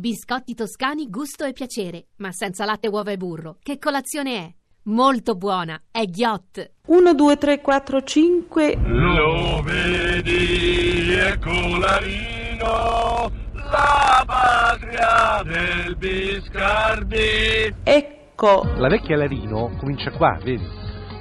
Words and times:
Biscotti 0.00 0.54
toscani 0.54 1.10
gusto 1.10 1.44
e 1.44 1.52
piacere, 1.52 2.06
ma 2.20 2.32
senza 2.32 2.64
latte, 2.64 2.88
uova 2.88 3.10
e 3.10 3.18
burro. 3.18 3.58
Che 3.62 3.76
colazione 3.76 4.34
è? 4.34 4.50
Molto 4.84 5.34
buona, 5.34 5.78
è 5.90 6.06
ghiott. 6.06 6.70
1, 6.86 7.12
2, 7.12 7.36
3, 7.36 7.60
4, 7.60 8.02
5. 8.02 8.78
Lo 8.82 9.60
vedi, 9.62 11.12
ecco 11.12 11.50
Larino, 11.50 13.30
la 13.52 14.24
patria 14.24 15.42
del 15.44 15.94
Biscardi. 15.96 17.74
Ecco. 17.82 18.62
La 18.78 18.88
vecchia 18.88 19.18
Larino 19.18 19.76
comincia 19.78 20.10
qua, 20.12 20.38
vedi? 20.42 20.66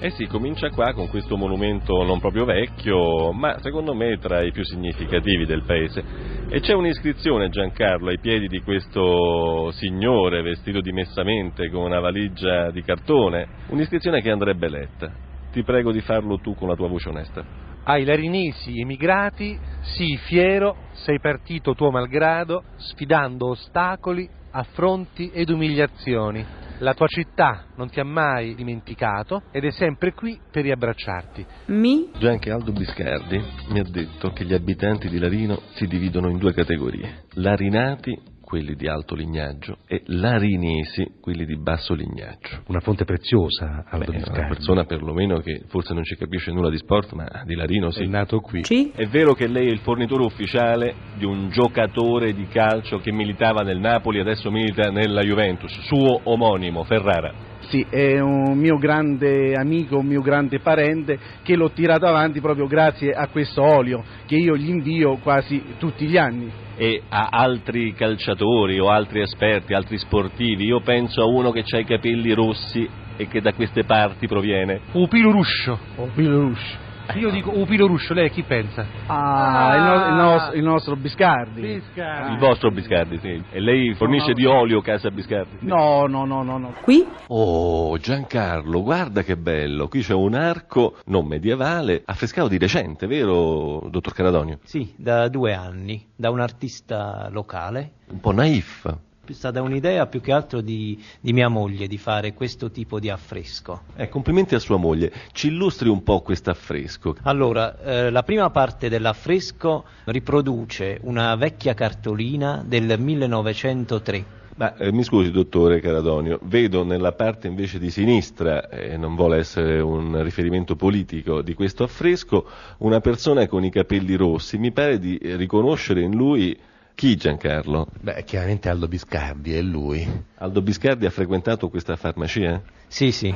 Eh 0.01 0.11
sì, 0.11 0.27
comincia 0.27 0.69
qua 0.69 0.93
con 0.93 1.09
questo 1.09 1.35
monumento 1.35 2.03
non 2.03 2.21
proprio 2.21 2.45
vecchio, 2.45 3.33
ma 3.33 3.59
secondo 3.59 3.93
me 3.93 4.17
tra 4.17 4.41
i 4.41 4.53
più 4.53 4.63
significativi 4.63 5.45
del 5.45 5.63
paese. 5.63 6.01
E 6.47 6.61
c'è 6.61 6.73
un'iscrizione, 6.73 7.49
Giancarlo, 7.49 8.07
ai 8.07 8.17
piedi 8.17 8.47
di 8.47 8.61
questo 8.61 9.71
signore 9.71 10.41
vestito 10.41 10.79
dimessamente 10.79 11.69
con 11.69 11.83
una 11.83 11.99
valigia 11.99 12.71
di 12.71 12.81
cartone, 12.81 13.45
un'iscrizione 13.67 14.21
che 14.21 14.31
andrebbe 14.31 14.69
letta. 14.69 15.11
Ti 15.51 15.63
prego 15.63 15.91
di 15.91 15.99
farlo 15.99 16.37
tu 16.37 16.55
con 16.55 16.69
la 16.69 16.75
tua 16.75 16.87
voce 16.87 17.09
onesta. 17.09 17.43
Ai 17.83 18.05
larinesi 18.05 18.79
emigrati, 18.79 19.59
sii 19.81 20.15
fiero, 20.15 20.77
sei 20.93 21.19
partito 21.19 21.73
tuo 21.73 21.91
malgrado, 21.91 22.63
sfidando 22.77 23.49
ostacoli, 23.49 24.29
affronti 24.51 25.29
ed 25.33 25.49
umiliazioni. 25.49 26.68
La 26.81 26.93
tua 26.93 27.07
città 27.07 27.65
non 27.75 27.89
ti 27.89 27.99
ha 27.99 28.05
mai 28.05 28.55
dimenticato 28.55 29.43
ed 29.51 29.65
è 29.65 29.71
sempre 29.71 30.13
qui 30.13 30.39
per 30.49 30.63
riabbracciarti. 30.63 31.45
Mi. 31.67 32.09
Già 32.17 32.29
anche 32.29 32.51
Aldo 32.51 32.71
Biscardi 32.71 33.41
mi 33.69 33.79
ha 33.79 33.83
detto 33.83 34.31
che 34.31 34.45
gli 34.45 34.53
abitanti 34.53 35.09
di 35.09 35.19
Larino 35.19 35.61
si 35.73 35.87
dividono 35.87 36.29
in 36.29 36.37
due 36.37 36.53
categorie. 36.53 37.25
Larinati, 37.33 38.17
quelli 38.49 38.73
di 38.73 38.87
alto 38.87 39.13
lignaggio, 39.13 39.77
e 39.85 40.01
larinesi, 40.05 41.17
quelli 41.21 41.45
di 41.45 41.55
basso 41.55 41.93
lignaggio. 41.93 42.63
Una 42.65 42.79
fonte 42.79 43.05
preziosa, 43.05 43.85
Aldo 43.87 44.11
Beh, 44.11 44.17
è 44.17 44.29
una 44.29 44.47
persona 44.47 44.85
perlomeno 44.85 45.37
che 45.37 45.65
forse 45.67 45.93
non 45.93 46.03
ci 46.03 46.15
capisce 46.15 46.51
nulla 46.51 46.71
di 46.71 46.77
sport, 46.77 47.11
ma 47.11 47.43
di 47.45 47.53
Larino 47.53 47.89
È 47.89 47.91
sì. 47.91 48.07
nato 48.07 48.39
qui. 48.39 48.61
C. 48.61 48.89
È 48.95 49.05
vero 49.05 49.33
che 49.33 49.47
lei 49.47 49.67
è 49.67 49.71
il 49.71 49.81
fornitore 49.81 50.23
ufficiale 50.23 50.95
di 51.15 51.25
un 51.25 51.49
giocatore 51.49 52.33
di 52.33 52.47
calcio 52.47 52.97
che 52.97 53.11
militava 53.11 53.61
nel 53.61 53.77
Napoli 53.77 54.17
e 54.17 54.21
adesso 54.21 54.49
milita 54.49 54.89
nella 54.89 55.21
Juventus, 55.21 55.71
suo 55.81 56.19
omonimo, 56.23 56.83
Ferrara. 56.85 57.48
Sì, 57.69 57.85
è 57.87 58.19
un 58.19 58.57
mio 58.57 58.77
grande 58.77 59.53
amico, 59.53 59.99
un 59.99 60.07
mio 60.07 60.21
grande 60.21 60.59
parente 60.59 61.19
che 61.43 61.55
l'ho 61.55 61.69
tirato 61.69 62.07
avanti 62.07 62.41
proprio 62.41 62.65
grazie 62.65 63.11
a 63.11 63.27
questo 63.27 63.61
olio 63.61 64.03
che 64.25 64.37
io 64.37 64.57
gli 64.57 64.69
invio 64.69 65.17
quasi 65.17 65.61
tutti 65.77 66.07
gli 66.07 66.17
anni. 66.17 66.49
E 66.75 67.03
a 67.09 67.27
altri 67.29 67.93
calciatori 67.93 68.79
o 68.79 68.87
altri 68.87 69.21
esperti, 69.21 69.75
altri 69.75 69.99
sportivi, 69.99 70.65
io 70.65 70.81
penso 70.81 71.21
a 71.21 71.27
uno 71.27 71.51
che 71.51 71.63
ha 71.69 71.77
i 71.77 71.85
capelli 71.85 72.33
rossi 72.33 72.89
e 73.15 73.27
che 73.27 73.39
da 73.39 73.53
queste 73.53 73.83
parti 73.83 74.25
proviene. 74.25 74.79
Upilo 74.93 75.29
Ruscio. 75.29 75.77
Oh, 75.97 76.09
Piloruscio. 76.15 76.88
Io 77.15 77.31
dico 77.31 77.51
Upilo 77.57 77.87
Ruscio, 77.87 78.13
lei 78.13 78.27
a 78.27 78.29
chi 78.29 78.43
pensa? 78.43 78.85
Ah, 79.07 79.75
il, 79.75 79.81
no- 79.83 80.07
il 80.07 80.13
nos- 80.13 80.55
il 80.55 80.63
nostro 80.63 80.95
Biscardi. 80.95 81.61
Biscardi. 81.61 82.33
Il 82.33 82.37
vostro 82.39 82.69
Biscardi, 82.71 83.17
sì. 83.19 83.43
E 83.51 83.59
lei 83.59 83.93
fornisce 83.95 84.33
di 84.33 84.45
olio 84.45 84.81
casa 84.81 85.09
Biscardi? 85.09 85.57
No, 85.61 86.05
no, 86.05 86.25
no, 86.25 86.43
no, 86.43 86.57
no. 86.57 86.73
Qui. 86.81 87.07
Oh, 87.27 87.97
Giancarlo, 87.97 88.83
guarda 88.83 89.23
che 89.23 89.37
bello. 89.37 89.87
Qui 89.87 90.01
c'è 90.01 90.13
un 90.13 90.35
arco 90.35 90.97
non 91.05 91.25
medievale, 91.25 92.03
affrescato 92.05 92.47
di 92.47 92.57
recente, 92.57 93.07
vero, 93.07 93.87
dottor 93.89 94.13
Caradonio? 94.13 94.59
Sì, 94.63 94.93
da 94.95 95.27
due 95.29 95.53
anni, 95.53 96.05
da 96.15 96.29
un 96.29 96.39
artista 96.39 97.27
locale. 97.31 97.91
Un 98.09 98.19
po' 98.19 98.31
naif. 98.31 98.97
Stata 99.33 99.61
un'idea 99.61 100.07
più 100.07 100.21
che 100.21 100.31
altro 100.31 100.61
di, 100.61 101.01
di 101.19 101.33
mia 101.33 101.47
moglie 101.47 101.87
di 101.87 101.97
fare 101.97 102.33
questo 102.33 102.71
tipo 102.71 102.99
di 102.99 103.09
affresco. 103.09 103.81
Eh, 103.95 104.09
complimenti 104.09 104.55
a 104.55 104.59
sua 104.59 104.77
moglie. 104.77 105.11
Ci 105.31 105.47
illustri 105.47 105.89
un 105.89 106.03
po' 106.03 106.21
questo 106.21 106.49
affresco. 106.49 107.15
Allora, 107.23 107.79
eh, 107.79 108.09
la 108.09 108.23
prima 108.23 108.49
parte 108.49 108.89
dell'affresco 108.89 109.85
riproduce 110.05 110.99
una 111.03 111.35
vecchia 111.35 111.73
cartolina 111.73 112.63
del 112.65 112.99
1903. 112.99 114.37
Ma 114.59 114.75
eh, 114.75 114.91
mi 114.91 115.03
scusi, 115.03 115.31
dottore 115.31 115.79
Caradonio, 115.79 116.37
vedo 116.43 116.83
nella 116.83 117.13
parte 117.13 117.47
invece 117.47 117.79
di 117.79 117.89
sinistra, 117.89 118.67
e 118.67 118.97
non 118.97 119.15
vuole 119.15 119.37
essere 119.37 119.79
un 119.79 120.21
riferimento 120.21 120.75
politico 120.75 121.41
di 121.41 121.53
questo 121.53 121.83
affresco, 121.83 122.45
una 122.79 122.99
persona 122.99 123.47
con 123.47 123.63
i 123.63 123.69
capelli 123.69 124.15
rossi. 124.15 124.57
Mi 124.57 124.73
pare 124.73 124.99
di 124.99 125.15
eh, 125.15 125.37
riconoscere 125.37 126.01
in 126.01 126.11
lui 126.13 126.59
chi, 126.99 127.15
Giancarlo? 127.15 127.87
Beh, 128.01 128.25
chiaramente 128.25 128.67
Aldo 128.67 128.89
Biscardi 128.89 129.55
è 129.55 129.61
lui. 129.61 130.05
Aldo 130.39 130.61
Biscardi 130.61 131.05
ha 131.05 131.09
frequentato 131.09 131.69
questa 131.69 131.95
farmacia? 131.95 132.61
Sì, 132.87 133.13
sì. 133.13 133.33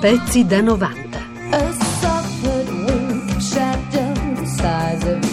Pezzi 0.00 0.46
da 0.46 0.62
90. 0.62 1.18
A 1.50 1.72
soft 1.72 2.42
wing 2.86 3.38
shadow 3.38 4.14
the 4.34 4.46
size 4.46 5.04
of. 5.04 5.25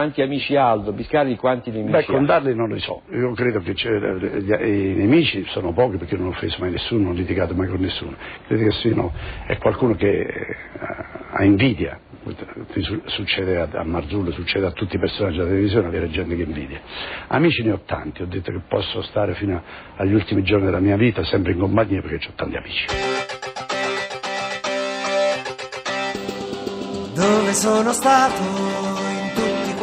Quanti 0.00 0.22
amici 0.22 0.56
Aldo 0.56 0.92
Biscardi, 0.92 1.36
quanti 1.36 1.70
nemici 1.70 1.92
Beh, 1.92 2.04
contarli 2.06 2.54
non 2.54 2.70
li 2.70 2.80
so, 2.80 3.02
io 3.10 3.34
credo 3.34 3.60
che 3.60 3.72
i 3.72 4.94
nemici 4.94 5.44
sono 5.48 5.74
pochi 5.74 5.98
perché 5.98 6.16
non 6.16 6.28
ho 6.28 6.30
offeso 6.30 6.56
mai 6.58 6.70
nessuno, 6.70 7.02
non 7.02 7.10
ho 7.10 7.14
litigato 7.16 7.52
mai 7.52 7.68
con 7.68 7.80
nessuno, 7.80 8.16
credo 8.46 8.64
che 8.64 8.70
siano, 8.76 9.12
è 9.46 9.58
qualcuno 9.58 9.94
che 9.96 10.08
eh, 10.08 10.56
ha 11.32 11.44
invidia, 11.44 12.00
succede 13.08 13.58
a, 13.58 13.68
a 13.70 13.84
Marzullo, 13.84 14.32
succede 14.32 14.64
a 14.64 14.70
tutti 14.70 14.96
i 14.96 14.98
personaggi 14.98 15.36
della 15.36 15.50
televisione 15.50 15.88
avere 15.88 16.08
gente 16.08 16.34
che 16.34 16.44
invidia. 16.44 16.80
Amici 17.26 17.62
ne 17.62 17.72
ho 17.72 17.80
tanti, 17.84 18.22
ho 18.22 18.26
detto 18.26 18.52
che 18.52 18.60
posso 18.66 19.02
stare 19.02 19.34
fino 19.34 19.56
a- 19.56 19.62
agli 19.96 20.14
ultimi 20.14 20.42
giorni 20.42 20.64
della 20.64 20.80
mia 20.80 20.96
vita 20.96 21.22
sempre 21.24 21.52
in 21.52 21.58
compagnia 21.58 22.00
perché 22.00 22.26
ho 22.26 22.32
tanti 22.34 22.56
amici. 22.56 22.86
Dove 27.12 27.52
sono 27.52 27.92
stato 27.92 28.69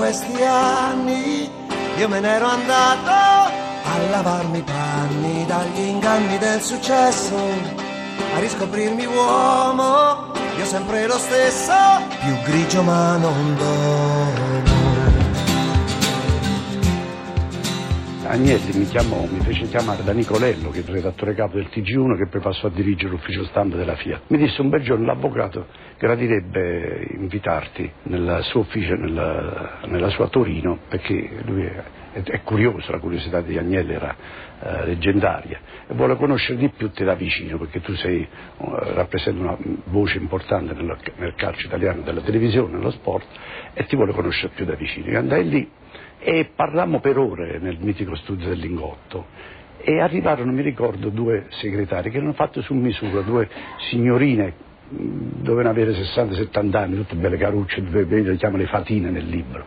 questi 0.08 0.42
anni? 0.42 1.52
Io 1.98 2.08
me 2.08 2.22
n'ero 2.22 2.46
andato 2.46 3.12
a 3.12 3.98
lavarmi 4.10 4.60
i 4.60 4.62
panni 4.62 5.46
dagli 5.46 5.80
inganni 5.80 6.38
del 6.38 6.62
successo, 6.62 7.36
a 8.34 8.40
riscoprirmi 8.40 9.06
uomo, 9.06 10.32
io 10.58 10.66
sempre 10.66 11.08
lo 11.08 11.18
stesso, 11.18 11.74
più 12.22 12.42
grigio 12.44 12.84
ma 12.84 13.18
non 13.18 13.56
domo. 13.58 14.47
Agnelli 18.28 18.74
mi 18.74 18.86
chiamò, 18.88 19.26
mi 19.28 19.40
fece 19.42 19.68
chiamare 19.68 20.04
da 20.04 20.12
Nicolello, 20.12 20.70
che 20.72 20.80
è 20.80 20.82
il 20.82 20.90
redattore 20.90 21.34
capo 21.34 21.56
del 21.56 21.70
TG1, 21.72 22.18
che 22.18 22.28
poi 22.28 22.42
passò 22.42 22.68
a 22.68 22.70
dirigere 22.70 23.12
l'ufficio 23.12 23.44
stampa 23.46 23.78
della 23.78 23.96
Fiat. 23.96 24.24
Mi 24.28 24.38
disse 24.38 24.62
un 24.62 24.70
bel 24.70 24.82
giorno 24.82 25.06
l'avvocato 25.06 25.66
gradirebbe 25.98 27.08
invitarti 27.12 27.90
nel 28.04 28.40
suo 28.44 28.62
ufficio, 28.62 28.96
nella, 28.96 29.80
nella 29.86 30.10
sua 30.10 30.28
Torino, 30.28 30.80
perché 30.88 31.42
lui 31.46 31.64
è, 31.64 31.84
è- 32.24 32.42
curioso, 32.44 32.92
la 32.92 33.00
curiosità 33.00 33.42
di 33.42 33.58
Agnelli 33.58 33.94
era 33.94 34.16
eh, 34.60 34.86
leggendaria 34.86 35.60
e 35.88 35.94
vuole 35.94 36.16
conoscere 36.16 36.58
di 36.58 36.70
più 36.70 36.92
te 36.92 37.04
da 37.04 37.16
vicino, 37.16 37.58
perché 37.58 37.82
tu 37.82 37.94
sei, 37.96 38.22
eh, 38.22 38.28
rappresenti 38.94 39.42
una 39.42 39.58
voce 39.86 40.18
importante 40.18 40.74
nel, 40.74 40.98
nel 41.16 41.34
calcio 41.36 41.66
italiano, 41.66 42.02
della 42.02 42.22
televisione, 42.22 42.78
nello 42.78 42.92
sport, 42.92 43.26
e 43.74 43.86
ti 43.86 43.96
vuole 43.96 44.14
conoscere 44.14 44.52
più 44.54 44.66
da 44.66 44.76
vicino. 44.76 45.10
Io 45.10 45.18
andai 45.20 45.48
lì 45.48 45.70
e 46.28 46.50
parlammo 46.54 47.00
per 47.00 47.18
ore 47.18 47.58
nel 47.58 47.78
mitico 47.80 48.14
studio 48.16 48.50
del 48.50 48.60
Lingotto 48.60 49.28
e 49.78 50.02
arrivarono, 50.02 50.52
mi 50.52 50.62
ricordo, 50.62 51.08
due 51.08 51.46
segretari 51.52 52.10
che 52.10 52.18
erano 52.18 52.34
fatte 52.34 52.62
su 52.64 52.74
misura, 52.74 53.22
due 53.22 53.48
signorine, 53.90 54.54
dovevano 54.90 55.70
avere 55.70 55.94
60-70 55.94 56.76
anni, 56.76 56.96
tutte 56.98 57.16
belle 57.16 57.38
carucce, 57.38 57.80
le 57.80 58.36
chiamano 58.36 58.62
le 58.62 58.68
fatine 58.68 59.10
nel 59.10 59.26
libro. 59.26 59.64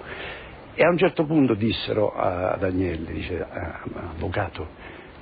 E 0.75 0.85
a 0.85 0.91
un 0.91 0.99
certo 0.99 1.25
punto 1.25 1.55
dissero 1.55 2.13
ad 2.15 2.63
Agnelli, 2.63 3.11
dice, 3.11 3.41
"Ah, 3.41 3.81
ma 3.85 4.11
avvocato, 4.15 4.69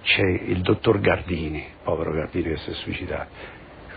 c'è 0.03 0.27
il 0.27 0.61
dottor 0.63 0.99
Gardini, 0.99 1.65
povero 1.85 2.11
Gardini 2.11 2.49
che 2.49 2.57
si 2.57 2.71
è 2.71 2.75
suicidato, 2.75 3.29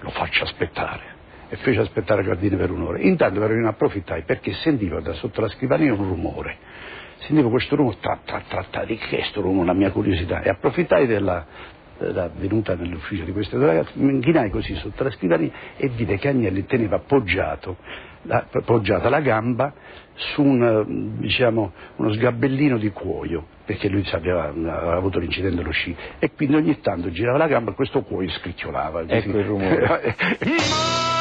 lo 0.01 0.11
faccio 0.11 0.44
aspettare. 0.44 1.19
E 1.49 1.55
fece 1.55 1.79
aspettare 1.79 2.21
Gardini 2.21 2.55
per 2.55 2.69
un'ora. 2.69 2.99
Intanto 2.99 3.39
però 3.39 3.51
io 3.51 3.61
ne 3.61 3.69
approfittai 3.69 4.21
perché 4.25 4.53
sentivo 4.53 4.99
da 4.99 5.13
sotto 5.13 5.41
la 5.41 5.49
scrivania 5.49 5.91
un 5.91 6.07
rumore 6.07 6.57
sentivo 7.21 7.50
questo 7.50 7.75
rumore, 7.75 7.97
tra, 8.00 8.19
tra, 8.23 8.41
tra, 8.47 8.65
tra, 8.69 8.85
di 8.85 8.97
che 8.97 9.19
è 9.19 9.23
sto 9.23 9.41
rumore, 9.41 9.68
la 9.68 9.73
mia 9.73 9.91
curiosità, 9.91 10.41
e 10.41 10.50
approfittai 10.50 11.07
della, 11.07 11.45
della 11.97 12.29
venuta 12.33 12.75
nell'ufficio 12.75 13.23
di 13.23 13.31
queste 13.31 13.57
due 13.57 13.68
ragazze, 13.68 13.91
mi 13.95 14.13
inchinai 14.13 14.50
così 14.50 14.75
sotto 14.75 15.03
la 15.03 15.12
scrivania 15.12 15.51
e 15.77 15.88
vide 15.89 16.18
che 16.18 16.29
Agnelli 16.29 16.65
teneva 16.65 16.97
appoggiato 16.97 17.77
la- 18.23 18.45
poggiata 18.63 19.09
la 19.09 19.19
gamba 19.21 19.73
su 20.13 20.44
un, 20.44 21.18
diciamo, 21.19 21.71
uno 21.95 22.13
sgabellino 22.13 22.77
di 22.77 22.89
cuoio, 22.91 23.45
perché 23.65 23.88
lui 23.88 24.03
sapeva, 24.06 24.50
aveva 24.50 24.95
avuto 24.95 25.19
l'incidente 25.19 25.57
dello 25.57 25.71
sci, 25.71 25.95
e 26.19 26.31
quindi 26.33 26.56
ogni 26.56 26.79
tanto 26.81 27.09
girava 27.12 27.38
la 27.38 27.47
gamba 27.47 27.71
e 27.71 27.75
questo 27.75 28.01
cuoio 28.01 28.29
scricchiolava. 28.29 29.03
Ecco 29.07 29.38
il 29.38 29.45
rumore. 29.45 30.15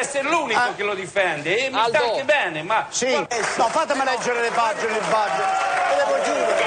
essere 0.00 0.28
l'unico 0.28 0.60
che 0.76 0.82
lo 0.82 0.94
difende 0.94 1.66
e 1.66 1.70
mi 1.70 1.80
sta 1.88 2.00
anche 2.02 2.24
bene, 2.24 2.62
ma 2.62 2.86
Sì, 2.90 3.14
no, 3.14 3.68
fatemi 3.68 4.02
leggere 4.04 4.40
le 4.40 4.50
pagine, 4.50 4.92
il 4.96 5.04
budget. 5.08 5.48
Ve 5.88 5.96
devo 5.96 6.22
giuro. 6.24 6.58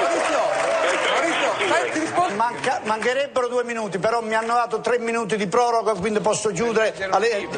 Manca- 2.36 2.80
mancherebbero 2.84 3.48
due 3.48 3.64
minuti, 3.64 3.98
però 3.98 4.20
mi 4.20 4.34
hanno 4.34 4.54
dato 4.54 4.80
tre 4.80 4.98
minuti 4.98 5.36
di 5.36 5.46
proroga, 5.46 5.94
quindi 5.94 6.20
posso 6.20 6.50
chiudere 6.50 6.94
alle, 7.10 7.48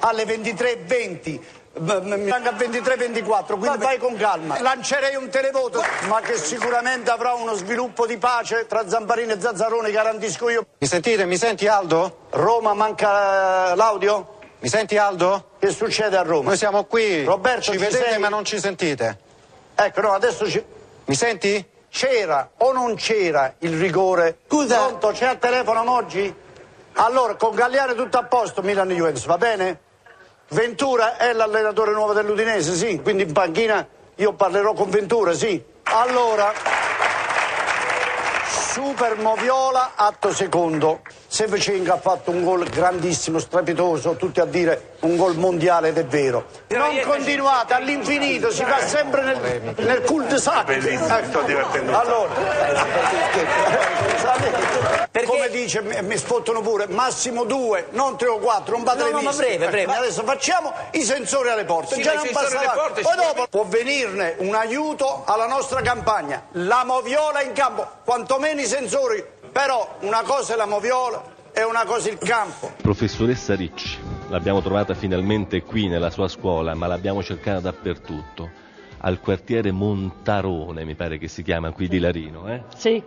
alle 0.00 0.24
23.20. 0.24 1.40
M- 1.74 1.90
m- 1.90 2.14
Mi 2.20 2.28
manca 2.28 2.50
a 2.50 2.52
23.24, 2.52 3.56
quindi 3.58 3.78
vai 3.78 3.96
con 3.98 4.14
calma. 4.16 4.60
Lancerei 4.60 5.14
un 5.16 5.28
televoto, 5.30 5.82
ma 6.06 6.20
che 6.20 6.36
sicuramente 6.36 7.10
avrà 7.10 7.32
uno 7.32 7.54
sviluppo 7.54 8.06
di 8.06 8.18
pace 8.18 8.66
tra 8.66 8.86
Zamparini 8.88 9.32
e 9.32 9.40
Zazzaroni, 9.40 9.90
garantisco 9.90 10.48
io. 10.50 10.66
Mi 10.78 10.86
sentite? 10.86 11.24
Mi 11.24 11.36
senti 11.38 11.66
Aldo? 11.66 12.26
Roma 12.30 12.74
manca 12.74 13.72
eh, 13.72 13.76
l'audio? 13.76 14.40
Mi 14.62 14.68
senti 14.68 14.96
Aldo? 14.96 15.48
Che 15.58 15.70
succede 15.70 16.16
a 16.16 16.22
Roma? 16.22 16.50
Noi 16.50 16.56
siamo 16.56 16.84
qui. 16.84 17.24
Roberto, 17.24 17.62
ci 17.62 17.72
ci 17.72 17.78
vedete 17.78 18.10
sei? 18.10 18.18
ma 18.20 18.28
non 18.28 18.44
ci 18.44 18.60
sentite. 18.60 19.18
Ecco, 19.74 20.00
no, 20.02 20.12
adesso 20.12 20.48
ci... 20.48 20.64
Mi 21.06 21.16
senti? 21.16 21.66
C'era 21.90 22.48
o 22.58 22.70
non 22.70 22.94
c'era 22.94 23.54
il 23.58 23.76
rigore? 23.76 24.38
Scusa. 24.46 24.86
Pronto, 24.86 25.08
c'è 25.08 25.26
al 25.26 25.40
telefono 25.40 25.82
Moggi? 25.82 26.32
Allora, 26.92 27.34
con 27.34 27.56
Gagliare 27.56 27.96
tutto 27.96 28.18
a 28.18 28.22
posto, 28.22 28.62
Milan 28.62 28.88
Juventus, 28.88 29.24
va 29.24 29.36
bene? 29.36 29.80
Ventura 30.50 31.16
è 31.16 31.32
l'allenatore 31.32 31.90
nuovo 31.90 32.12
dell'Udinese, 32.12 32.74
sì, 32.74 33.00
quindi 33.02 33.24
in 33.24 33.32
panchina 33.32 33.84
io 34.14 34.32
parlerò 34.34 34.74
con 34.74 34.90
Ventura, 34.90 35.32
sì. 35.32 35.60
Allora, 35.82 36.52
Super 38.46 39.18
Moviola, 39.18 39.94
atto 39.96 40.32
secondo. 40.32 41.00
Sevchenko 41.32 41.94
ha 41.94 41.96
fatto 41.98 42.30
un 42.30 42.44
gol 42.44 42.68
grandissimo, 42.68 43.38
strepitoso, 43.38 44.16
tutti 44.16 44.38
a 44.40 44.44
dire 44.44 44.96
un 45.00 45.16
gol 45.16 45.34
mondiale 45.36 45.88
ed 45.88 45.96
è 45.96 46.04
vero. 46.04 46.44
Non 46.68 47.00
continuate 47.06 47.72
all'infinito, 47.72 48.50
si 48.50 48.62
va 48.62 48.78
sempre 48.86 49.22
nel, 49.22 49.72
nel 49.78 50.02
cul 50.02 50.26
de 50.26 50.36
sac. 50.36 50.78
Sto 51.28 51.40
divertendo. 51.40 51.98
Allora, 51.98 52.34
come 55.24 55.48
dice, 55.48 55.80
mi, 55.80 56.18
sfottono 56.18 56.60
pure, 56.60 56.86
massimo 56.88 57.44
due, 57.44 57.86
non 57.92 58.18
tre 58.18 58.28
o 58.28 58.36
quattro, 58.38 58.76
non 58.76 58.84
fate 58.84 59.02
No, 59.04 59.10
no, 59.12 59.22
ma 59.22 59.32
breve, 59.32 59.68
breve. 59.70 59.90
Adesso 59.94 60.24
facciamo 60.24 60.70
i 60.90 61.02
sensori 61.02 61.48
alle 61.48 61.64
porte. 61.64 61.94
Sì, 61.94 62.02
Già 62.02 62.12
ma 62.14 62.42
non 62.42 62.52
la- 62.52 62.72
porte 62.72 63.00
Poi 63.00 63.12
ci- 63.12 63.24
dopo 63.24 63.46
può 63.48 63.64
venirne 63.64 64.34
un 64.40 64.54
aiuto 64.54 65.22
alla 65.24 65.46
nostra 65.46 65.80
campagna. 65.80 66.42
La 66.52 66.84
moviola 66.84 67.40
in 67.40 67.52
campo, 67.52 67.88
quantomeno 68.04 68.60
i 68.60 68.66
sensori, 68.66 69.24
però 69.52 69.98
una 70.00 70.22
cosa 70.24 70.54
è 70.54 70.56
la 70.56 70.66
moviola 70.66 71.22
e 71.52 71.62
una 71.62 71.84
cosa 71.84 72.08
il 72.10 72.18
campo. 72.18 72.72
Professoressa 72.80 73.54
Ricci, 73.54 73.98
l'abbiamo 74.30 74.62
trovata 74.62 74.94
finalmente 74.94 75.62
qui 75.62 75.86
nella 75.86 76.10
sua 76.10 76.26
scuola, 76.28 76.74
ma 76.74 76.86
l'abbiamo 76.86 77.22
cercata 77.22 77.60
dappertutto. 77.60 78.50
Al 79.04 79.20
quartiere 79.20 79.70
Montarone, 79.70 80.84
mi 80.84 80.94
pare 80.94 81.18
che 81.18 81.28
si 81.28 81.42
chiama 81.42 81.72
qui 81.72 81.88
di 81.88 81.98
Larino, 81.98 82.48
eh? 82.48 82.62
Sì, 82.74 83.02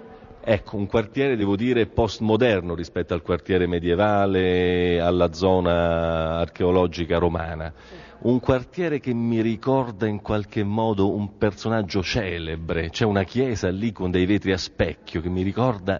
Ecco, 0.47 0.75
un 0.75 0.85
quartiere, 0.85 1.35
devo 1.35 1.55
dire, 1.55 1.87
postmoderno 1.87 2.75
rispetto 2.75 3.15
al 3.15 3.23
quartiere 3.23 3.65
medievale, 3.65 5.01
alla 5.01 5.33
zona 5.33 6.37
archeologica 6.37 7.17
romana. 7.17 7.73
Un 8.19 8.39
quartiere 8.39 8.99
che 8.99 9.11
mi 9.11 9.41
ricorda 9.41 10.05
in 10.05 10.21
qualche 10.21 10.63
modo 10.63 11.15
un 11.15 11.39
personaggio 11.39 12.03
celebre. 12.03 12.91
C'è 12.91 13.05
una 13.05 13.23
chiesa 13.23 13.69
lì 13.69 13.91
con 13.91 14.11
dei 14.11 14.27
vetri 14.27 14.51
a 14.51 14.57
specchio 14.59 15.19
che 15.19 15.29
mi 15.29 15.41
ricorda 15.41 15.99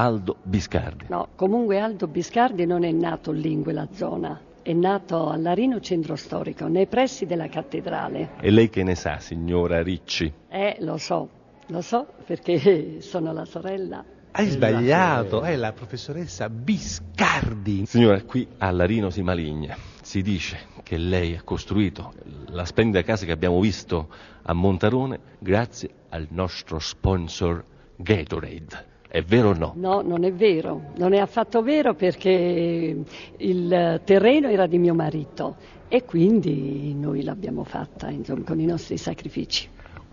Aldo 0.00 0.36
Biscardi. 0.44 1.06
no, 1.08 1.30
comunque 1.34 1.80
Aldo 1.80 2.06
Biscardi 2.06 2.64
non 2.66 2.84
è 2.84 2.92
nato 2.92 3.32
lì 3.32 3.50
in 3.50 3.64
quella 3.64 3.88
zona, 3.90 4.40
è 4.62 4.72
nato 4.72 5.28
a 5.28 5.36
Larino 5.36 5.80
Centro 5.80 6.14
Storico, 6.14 6.68
nei 6.68 6.86
pressi 6.86 7.26
della 7.26 7.48
cattedrale. 7.48 8.34
E 8.40 8.50
lei 8.50 8.70
che 8.70 8.84
ne 8.84 8.94
sa, 8.94 9.18
signora 9.18 9.82
Ricci? 9.82 10.32
Eh, 10.48 10.76
lo 10.82 10.98
so, 10.98 11.28
lo 11.66 11.80
so 11.80 12.06
perché 12.24 13.00
sono 13.00 13.32
la 13.32 13.44
sorella. 13.44 14.04
Hai 14.30 14.46
sbagliato, 14.46 15.42
è 15.42 15.56
la 15.56 15.72
professoressa 15.72 16.48
Biscardi. 16.48 17.84
Signora, 17.86 18.22
qui 18.22 18.46
a 18.58 18.70
Larino 18.70 19.10
si 19.10 19.22
maligna. 19.22 19.76
Si 20.00 20.22
dice 20.22 20.58
che 20.84 20.96
lei 20.96 21.34
ha 21.34 21.42
costruito 21.42 22.12
la 22.50 22.64
splendida 22.64 23.02
casa 23.02 23.26
che 23.26 23.32
abbiamo 23.32 23.58
visto 23.58 24.06
a 24.42 24.52
Montarone 24.52 25.18
grazie 25.40 25.90
al 26.10 26.28
nostro 26.30 26.78
sponsor 26.78 27.64
Gatorade. 27.96 28.96
È 29.10 29.22
vero 29.22 29.50
o 29.50 29.54
no? 29.54 29.72
No, 29.74 30.02
non 30.02 30.22
è 30.24 30.32
vero, 30.34 30.92
non 30.98 31.14
è 31.14 31.18
affatto 31.18 31.62
vero 31.62 31.94
perché 31.94 33.04
il 33.38 34.00
terreno 34.04 34.48
era 34.48 34.66
di 34.66 34.76
mio 34.76 34.94
marito 34.94 35.56
e 35.88 36.04
quindi 36.04 36.92
noi 36.94 37.22
l'abbiamo 37.22 37.64
fatta 37.64 38.10
insomma, 38.10 38.44
con 38.44 38.60
i 38.60 38.66
nostri 38.66 38.98
sacrifici. 38.98 39.66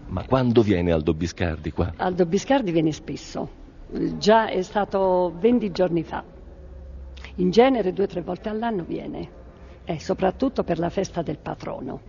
Ma 0.08 0.24
quando 0.26 0.62
viene 0.62 0.94
Aldo 0.94 1.14
Biscardi 1.14 1.72
qua? 1.72 1.92
Aldo 1.98 2.26
Biscardi 2.26 2.72
viene 2.72 2.94
spesso, 2.94 3.50
eh, 3.92 4.18
già 4.18 4.48
è 4.48 4.62
stato 4.62 5.34
20 5.40 5.72
giorni 5.72 6.04
fa. 6.04 6.24
In 7.36 7.50
genere 7.50 7.92
due 7.92 8.06
o 8.06 8.08
tre 8.08 8.22
volte 8.22 8.48
all'anno 8.48 8.86
viene, 8.86 9.30
e 9.84 10.00
soprattutto 10.00 10.64
per 10.64 10.80
la 10.80 10.90
festa 10.90 11.22
del 11.22 11.38
patrono. 11.38 12.00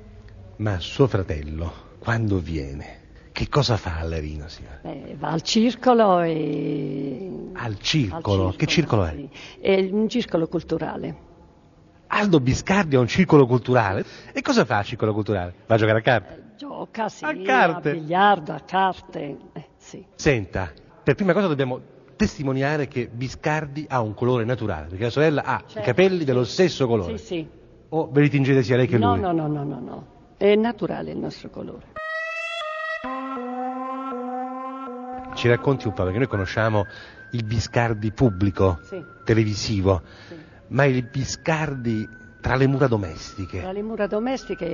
Ma 0.58 0.78
suo 0.78 1.08
fratello, 1.08 1.72
quando 1.98 2.38
viene, 2.38 3.05
che 3.36 3.50
cosa 3.50 3.76
fa 3.76 3.98
a 3.98 4.04
Larino, 4.04 4.48
signora? 4.48 4.78
Eh, 4.80 5.14
va 5.18 5.28
al 5.28 5.42
circolo 5.42 6.20
e... 6.22 7.50
Al 7.52 7.78
circolo? 7.78 8.54
Che 8.56 8.64
circolo 8.64 9.04
è? 9.04 9.10
sì. 9.14 9.28
È 9.60 9.78
un 9.92 10.08
circolo 10.08 10.48
culturale. 10.48 11.14
Aldo 12.06 12.40
Biscardi 12.40 12.96
ha 12.96 13.00
un 13.00 13.06
circolo 13.08 13.46
culturale. 13.46 14.06
E 14.32 14.40
cosa 14.40 14.64
fa 14.64 14.78
al 14.78 14.84
circolo 14.86 15.12
culturale? 15.12 15.52
Va 15.66 15.74
a 15.74 15.76
giocare 15.76 15.98
a 15.98 16.00
carte? 16.00 16.44
Gioca, 16.56 17.10
sì, 17.10 17.24
A 17.26 17.36
carte. 17.44 17.92
biliardo, 17.92 18.52
a 18.54 18.60
carte. 18.60 19.36
eh, 19.52 19.64
sì. 19.76 20.02
Senta, 20.14 20.72
per 21.02 21.14
prima 21.14 21.34
cosa 21.34 21.46
dobbiamo 21.46 21.78
testimoniare 22.16 22.88
che 22.88 23.06
Biscardi 23.12 23.84
ha 23.86 24.00
un 24.00 24.14
colore 24.14 24.46
naturale, 24.46 24.86
perché 24.86 25.04
la 25.04 25.10
sorella 25.10 25.44
ha 25.44 25.62
i 25.62 25.70
Certo, 25.72 25.86
capelli 25.86 26.20
sì. 26.20 26.24
dello 26.24 26.44
stesso 26.44 26.86
colore. 26.86 27.18
Sì, 27.18 27.24
sì. 27.26 27.48
O 27.90 28.08
ve 28.10 28.22
li 28.22 28.30
tingete 28.30 28.62
sia 28.62 28.76
lei 28.76 28.86
che 28.86 28.96
No, 28.96 29.10
lui? 29.10 29.20
no, 29.20 29.32
no, 29.32 29.46
no, 29.46 29.62
no, 29.62 29.78
no. 29.78 30.06
È 30.38 30.54
naturale 30.54 31.10
il 31.10 31.18
nostro 31.18 31.50
colore. 31.50 31.92
Ci 35.46 35.52
racconti 35.52 35.86
un 35.86 35.92
po', 35.92 36.02
perché 36.02 36.18
noi 36.18 36.26
conosciamo 36.26 36.88
il 37.30 37.44
Biscardi 37.44 38.10
pubblico, 38.10 38.80
Sì. 38.82 39.04
televisivo, 39.22 40.02
ma 40.68 40.86
il 40.86 41.04
Biscardi 41.04 42.08
tra 42.46 42.54
le 42.54 42.68
mura 42.68 42.86
domestiche. 42.86 43.60
Tra 43.60 43.72
le 43.72 43.82
mura 43.82 44.06
domestiche 44.06 44.64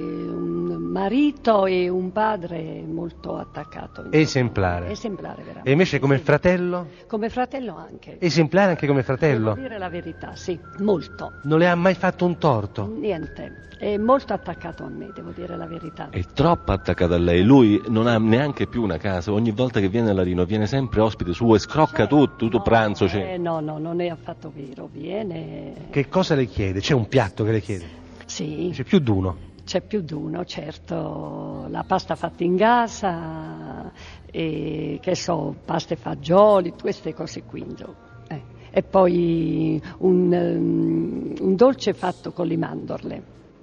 un 0.00 0.88
marito 0.90 1.66
e 1.66 1.88
un 1.88 2.10
padre 2.10 2.82
molto 2.84 3.36
attaccato. 3.36 4.00
insomma. 4.00 4.16
Esemplare. 4.16 4.90
Esemplare, 4.90 5.42
veramente. 5.42 5.68
E 5.68 5.72
invece 5.72 6.00
come 6.00 6.18
fratello? 6.18 6.88
Come 7.06 7.28
fratello 7.28 7.76
anche. 7.76 8.16
Esemplare 8.18 8.70
anche 8.70 8.88
come 8.88 9.02
Devo 9.02 9.16
fratello? 9.16 9.54
dire 9.54 9.78
la 9.78 9.88
verità, 9.88 10.34
sì, 10.34 10.58
molto. 10.78 11.34
Non 11.44 11.60
le 11.60 11.68
ha 11.68 11.74
mai 11.76 11.94
fatto 11.94 12.24
un 12.24 12.36
torto? 12.38 12.92
Niente. 12.98 13.70
È 13.82 13.96
molto 13.96 14.32
attaccato 14.32 14.84
a 14.84 14.88
me, 14.88 15.10
devo 15.12 15.32
dire 15.34 15.56
la 15.56 15.66
verità. 15.66 16.08
È 16.10 16.22
troppo 16.32 16.70
attaccato 16.70 17.14
a 17.14 17.18
lei. 17.18 17.42
Lui 17.42 17.82
non 17.88 18.06
ha 18.06 18.16
neanche 18.16 18.68
più 18.68 18.80
una 18.80 18.96
casa. 18.96 19.32
Ogni 19.32 19.50
volta 19.50 19.80
che 19.80 19.88
viene 19.88 20.10
a 20.10 20.12
Larino 20.12 20.44
viene 20.44 20.66
sempre 20.68 21.00
ospite 21.00 21.32
suo 21.32 21.56
e 21.56 21.58
scrocca 21.58 22.06
tutto, 22.06 22.36
tutto 22.36 22.62
pranzo. 22.62 23.08
Cioè. 23.08 23.32
Eh, 23.32 23.38
no, 23.38 23.58
no, 23.58 23.78
non 23.78 24.00
è 24.00 24.06
affatto 24.08 24.52
vero. 24.54 24.88
Viene. 24.92 25.88
Che 25.90 26.06
cosa 26.08 26.36
le 26.36 26.46
chiede? 26.46 26.78
C'è 26.78 26.94
un 26.94 27.08
piatto 27.12 27.44
che 27.44 27.52
le 27.52 27.60
chiede? 27.60 27.84
Sì. 28.24 28.70
C'è 28.72 28.84
più 28.84 28.98
d'uno. 28.98 29.50
C'è 29.66 29.82
più 29.82 30.00
di 30.00 30.14
uno, 30.14 30.46
certo, 30.46 31.66
la 31.68 31.84
pasta 31.84 32.14
fatta 32.14 32.42
in 32.42 32.56
casa, 32.56 33.92
e, 34.30 34.98
che 35.00 35.14
so, 35.14 35.54
pasta 35.62 35.92
e 35.92 35.98
fagioli, 35.98 36.72
queste 36.72 37.12
cose 37.12 37.42
qui. 37.42 37.66
Eh. 38.28 38.42
E 38.70 38.82
poi 38.82 39.80
un, 39.98 40.32
ehm, 40.32 41.34
un 41.38 41.54
dolce 41.54 41.92
fatto 41.92 42.32
con 42.32 42.46
le 42.46 42.56
mandorle. 42.56 43.22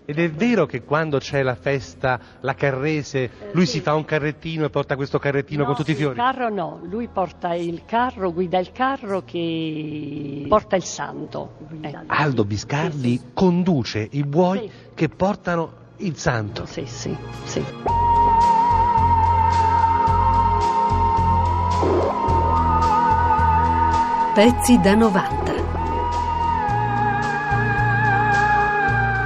Ed 0.10 0.18
è 0.18 0.32
vero 0.32 0.66
che 0.66 0.82
quando 0.82 1.20
c'è 1.20 1.44
la 1.44 1.54
festa, 1.54 2.20
la 2.40 2.56
carrese, 2.56 3.20
eh, 3.20 3.30
lui 3.52 3.68
sì. 3.68 3.74
si 3.74 3.82
fa 3.82 3.94
un 3.94 4.06
carrettino 4.06 4.66
e 4.66 4.72
porta 4.72 4.96
questo 4.96 5.20
carrettino 5.20 5.62
no, 5.62 5.68
con 5.68 5.76
tutti 5.76 5.92
i 5.92 5.94
fiori? 5.94 6.18
Il 6.18 6.24
carro 6.24 6.50
no, 6.50 6.80
lui 6.82 7.08
porta 7.08 7.54
il 7.54 7.84
carro, 7.86 8.34
guida 8.34 8.58
il 8.58 8.72
carro 8.72 9.22
che 9.24 10.48
porta 10.50 10.76
il 10.76 10.84
santo. 10.84 11.58
Eh. 11.82 11.96
Aldo 12.08 12.44
Biscardi 12.44 13.12
sì, 13.12 13.18
sì. 13.18 13.32
conduce 13.36 14.08
i 14.10 14.24
buoi 14.24 14.72
che 14.96 15.10
portano 15.10 15.74
il 15.98 16.18
santo. 16.18 16.66
Sì, 16.66 16.88
sì, 16.88 17.16
sì. 17.44 17.64
Pezzi 24.34 24.80
da 24.80 24.96
90 24.96 25.69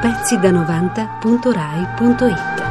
pezzi 0.04 0.36
da 0.38 0.52
90.rai.it 0.52 2.63